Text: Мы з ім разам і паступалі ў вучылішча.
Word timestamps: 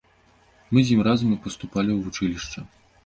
Мы 0.77 0.83
з 0.87 0.95
ім 0.95 1.03
разам 1.07 1.29
і 1.35 1.37
паступалі 1.45 1.91
ў 1.97 2.07
вучылішча. 2.07 2.59